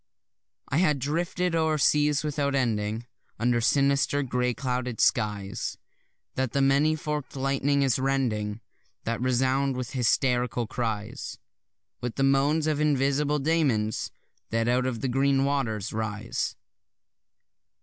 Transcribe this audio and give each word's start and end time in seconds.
I 0.69 0.77
have 0.77 0.97
drifted 0.97 1.53
o'er 1.53 1.77
seas 1.77 2.23
without 2.23 2.55
ending, 2.55 3.05
Under 3.37 3.61
sinister 3.61 4.23
grey 4.23 4.51
clouded 4.55 4.99
skies 4.99 5.77
That 6.33 6.53
the 6.53 6.61
many 6.63 6.95
fork'd 6.95 7.35
lightning 7.35 7.83
is 7.83 7.99
rending, 7.99 8.61
That 9.03 9.21
resound 9.21 9.77
with 9.77 9.91
hysterical 9.91 10.65
cries; 10.65 11.37
With 12.01 12.15
the 12.15 12.23
moans 12.23 12.65
of 12.65 12.81
invisible 12.81 13.37
daemons 13.37 14.09
that 14.49 14.67
out 14.67 14.87
of 14.87 15.01
the 15.01 15.07
green 15.07 15.45
water 15.45 15.79
rise. 15.91 16.55